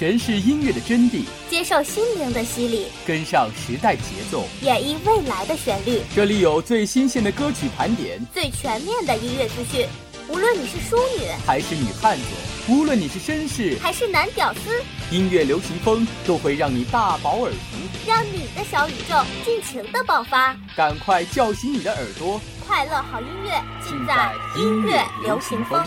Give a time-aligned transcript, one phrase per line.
[0.00, 6.00] 诠释音乐的真谛，接受心灵的洗礼，跟上时代节奏，演绎未来的旋律。
[6.16, 9.86] 这里有最新鲜的歌曲盘点，最全面的音乐资讯。
[10.30, 12.24] 无论你是淑女还是女汉子，
[12.68, 20.56] 无论你是绅士还是男屌丝，音乐流行风都会让你大饱耳福，让你的小宇宙尽情的爆发。
[20.76, 25.84] 赶快叫醒你的耳朵，快乐好音乐尽在音乐流行风。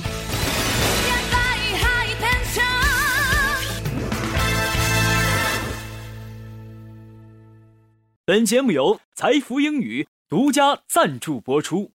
[8.26, 11.92] 本节目由财富英语独家赞助播出。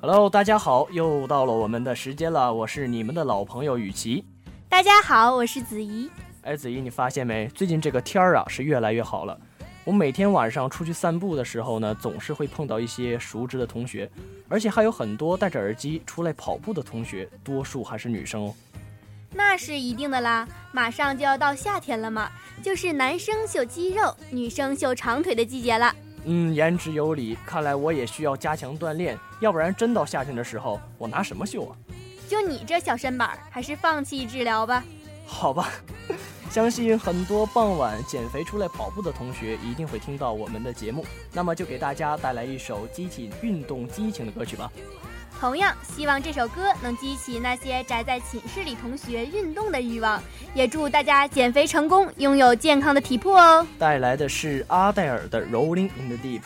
[0.00, 4.24] Hello，大家好，又到了我们的时间了，我是你们的老朋友雨琦。
[4.70, 6.10] 大家好，我是子怡。
[6.42, 7.46] 哎，子怡，你发现没？
[7.48, 9.38] 最近这个天儿啊是越来越好了。
[9.84, 14.10] 我每天晚上出去散步的时候呢，总是会碰到一些熟知的同学，
[14.48, 18.54] 而且还有很多戴着耳机出来跑步的同学，多数还是女生哦。
[19.36, 22.30] 那是一定的啦，马上就要到夏天了嘛，
[22.62, 25.94] 就是男生秀肌肉，女生秀长腿的季节了。
[26.24, 27.36] 嗯，言之有理。
[27.44, 31.76] 看来我也需要加强锻炼，要不然真到夏天的时候，我拿什么秀啊？
[32.26, 34.82] 就你这小身板，还是放弃治疗吧。
[35.26, 35.70] 好吧，
[36.50, 44.72] 相信很多傍晚减肥出来跑步的同学一定会听到我们的节目，那么就给大家带来一首激起运动激情的歌曲吧。
[45.38, 50.22] 同样希望这首歌能激起那些宅在寝室里同学运动的欲望，
[50.54, 53.66] 也祝大家减肥成功，拥有健康的体魄哦。
[53.78, 56.40] 带来的是阿黛尔的《Rolling in the Deep》。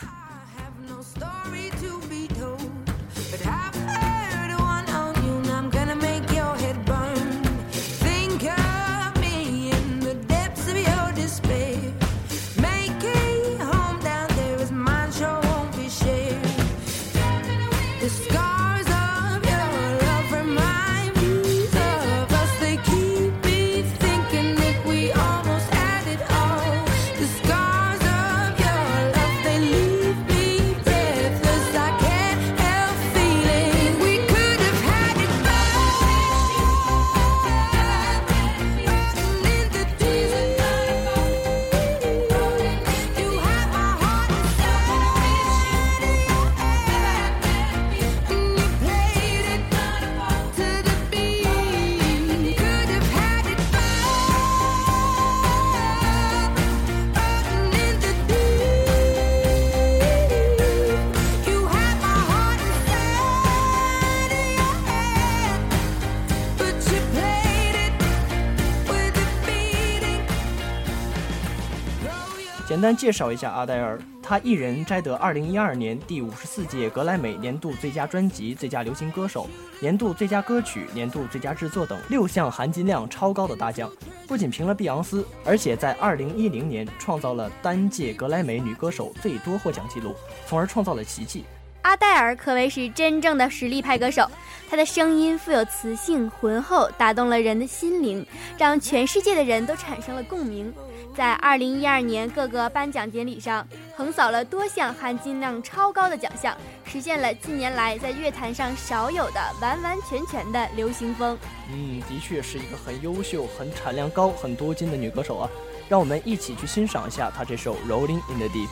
[72.71, 79.45] 简单介绍一下阿黛尔，她一人摘得2012年第五十四届格莱美年度最佳专辑、最佳流行歌手、
[79.81, 83.91] 年度最佳歌曲、年度最佳制作等六项含金量超高的大奖。
[84.25, 90.15] 不仅平了碧昂斯，而且在2010年创造了单届格莱美女歌手最多获奖记录，
[90.47, 91.43] 从而创造了奇迹。
[91.81, 94.29] 阿黛尔可谓是真正的实力派歌手，
[94.69, 98.25] 她的声音富有磁性、浑厚，打动了人的心灵，
[98.57, 100.73] 让全世界的人都产生了共鸣。
[101.13, 106.55] 在二零一二年各个颁奖典礼上，横扫了多项含金量超高的奖项，
[106.85, 111.37] 实现了近年来在乐坛上少有的完完全全的流行风。
[111.69, 115.49] 嗯，的确是一个很优秀、很产量高、很多金的女歌手啊！
[115.89, 118.67] 让我们一起去欣赏一下她这首《Rolling in the Deep》。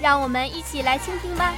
[0.00, 1.52] 让我们一起来倾听吧。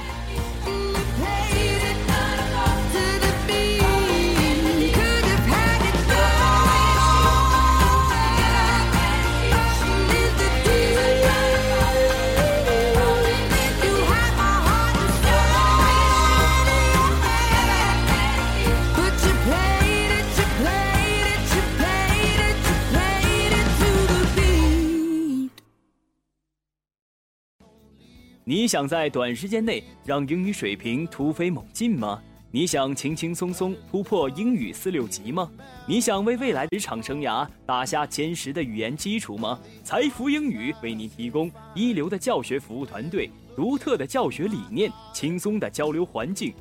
[28.63, 32.21] 你想在短时间内让英语水平突飞猛进吗？
[32.49, 35.51] 你想轻轻松松突破英语四六级吗？
[35.85, 39.59] 你想为未来职场生涯打下坚实的语言基础吗？
[39.83, 46.53] 财富英语为您提供一流的教学服务团队、独特的教学理念、轻松的交流环境。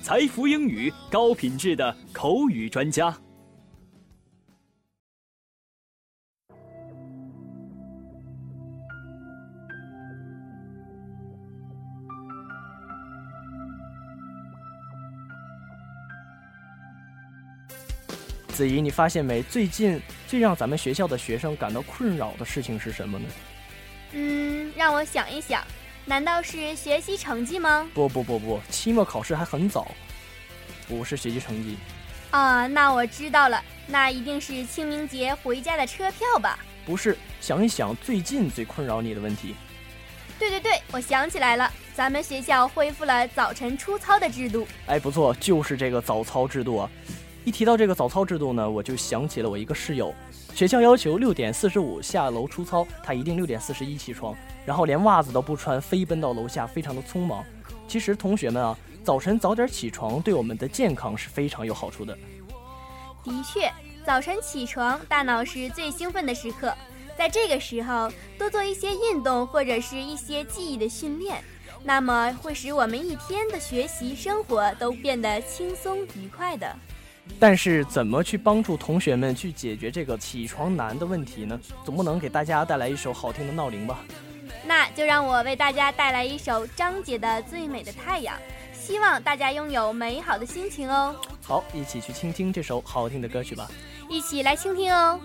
[0.00, 3.14] 财富英语高品质的口语专家。
[18.60, 19.42] 子怡，你发现没？
[19.44, 19.98] 最近
[20.28, 23.26] 最让咱们学校的学生感到困扰的事情是什么呢？
[24.12, 25.64] 嗯，让我想一想，
[26.04, 27.88] 难道是学习成绩吗？
[27.94, 29.90] 不不不不，期末考试还很早，
[30.86, 31.78] 不是学习成绩。
[32.32, 36.58] 啊，那我知道了，那一定是清明节回家的车票吧？
[36.84, 39.54] 不是，想一想最近最困扰你的问题。
[40.38, 44.68] 对对对，我想起来了，咱们学校恢复了早晨出操的制度。
[44.86, 46.90] 哎，不错，就是这个早操制度啊。
[47.50, 50.14] 一提到这个早操制度呢，我就想起了我一个室友。
[50.54, 54.32] 学校要求六点四十五下楼出操，他一定六点四十一起床，
[54.64, 57.44] 然后连袜子都不穿，飞奔到楼下，非常的匆忙。
[57.88, 62.16] 其实同学们啊，早晨早点起床对我们的健康是非常有好处的。
[63.24, 63.68] 的确，
[64.06, 66.72] 早晨起床，大脑是最兴奋的时刻，
[67.18, 68.08] 在这个时候
[68.38, 71.42] 多做一些运动或者是一些记忆的训练，
[71.82, 76.72] 那么会使我们一天的学习生活都变得轻松愉快的。
[77.38, 81.58] 但是怎么去帮助同学们去解决这个起床难的问题呢？
[81.84, 84.00] 总不能给大家带来一首好听的闹铃吧？
[84.66, 88.36] 那就让我为大家带来一首张杰的《最美的太阳》，
[88.76, 91.14] 希望大家拥有美好的心情哦。
[91.42, 93.70] 好，一起去倾听这首好听的歌曲吧。
[94.08, 95.18] 一起来倾听哦。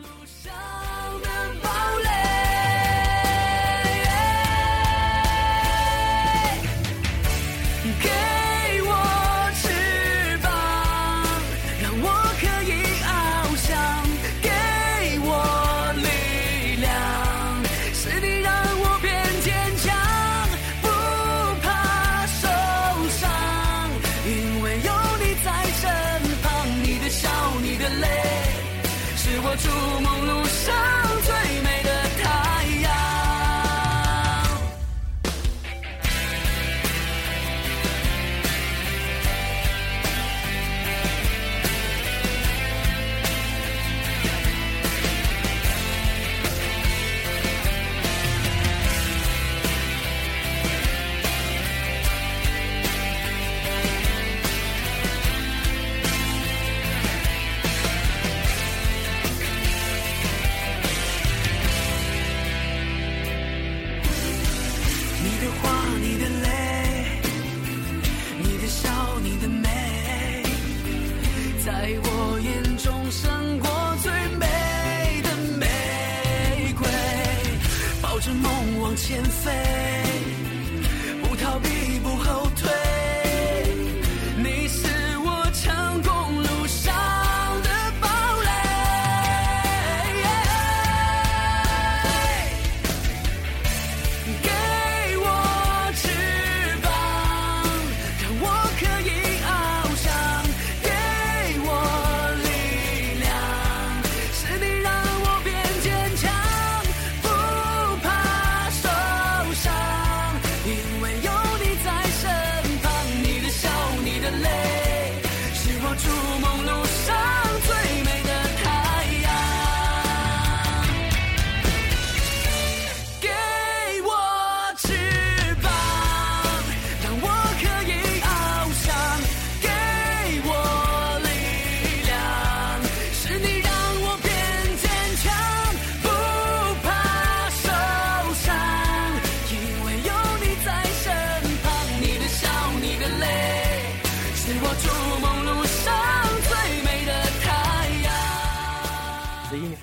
[94.25, 94.54] Get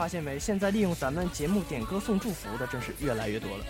[0.02, 0.36] 发现没？
[0.36, 3.64] 现在利用咱们节目点歌送祝福的真是越来越多了。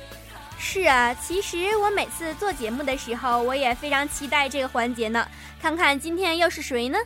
[0.59, 5.29] 是啊，其实我每次做节目的时候，我也非常期待这个环节呢。
[5.61, 6.97] 看看今天又是谁呢？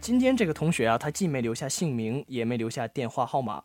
[0.00, 3.60] 今天这个同学啊，他既没留下姓名，也没留下电话号码。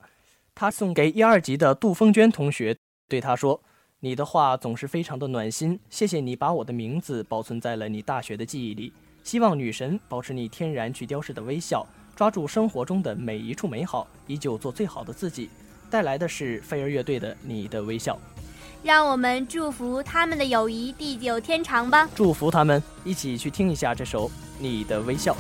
[0.56, 2.76] 他送给一二级的杜凤娟同学，
[3.08, 3.62] 对他说
[4.02, 8.92] ：“你的话总是非常的暖心，谢谢你把我的名字保存在了你大学的记忆里。
[9.24, 11.86] 希望女神保持你天然去雕饰的微笑。”
[12.16, 15.50] 抓住生活中的每一处美好，依旧做最好的自己。
[15.90, 18.14] 带来的是飞儿乐队的《你的微笑》，
[18.84, 22.10] 让我们祝福他们的友谊地久天长吧。
[22.14, 24.28] 祝福他们，一起去听一下这首
[24.60, 25.34] 《你的微笑》。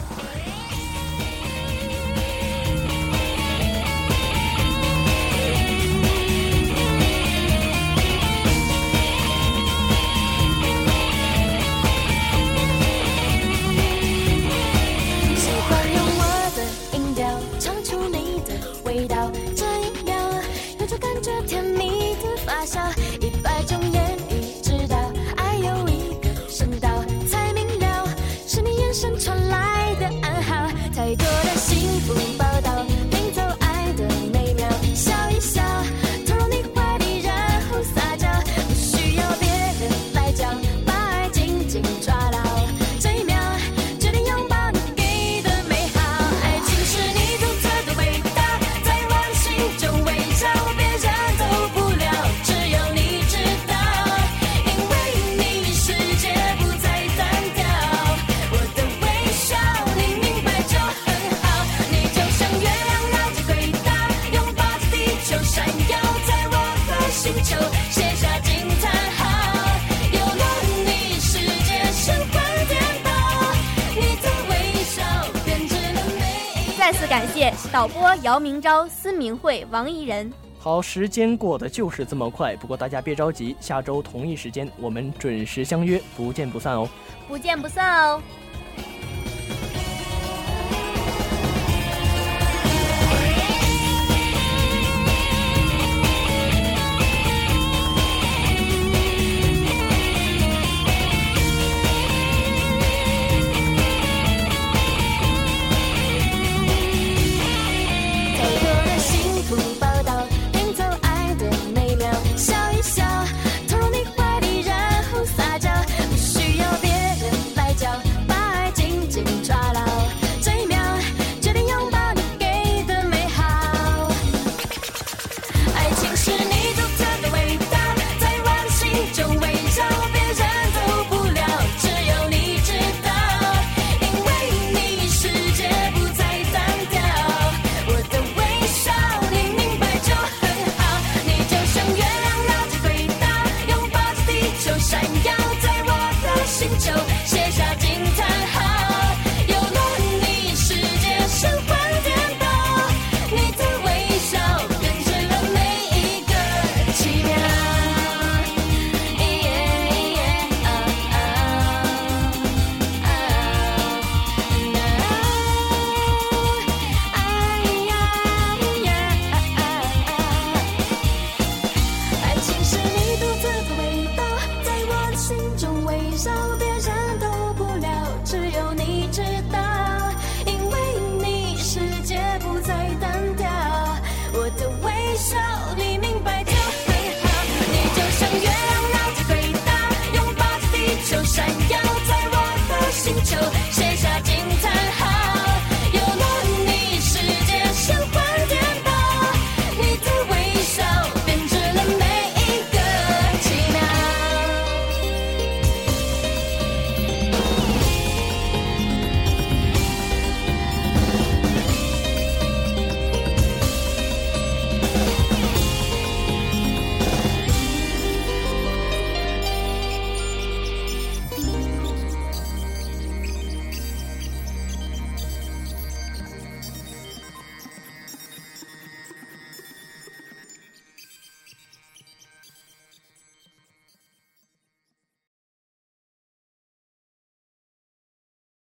[77.19, 80.31] 感谢导播姚明昭、孙明慧、王怡人。
[80.57, 86.87] 好，时间过得就是这么快，不过大家别着急，下周同一时间我们准时相约，不见不散哦！
[87.27, 88.21] 不见不散哦！